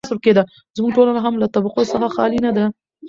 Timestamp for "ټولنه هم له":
0.97-1.47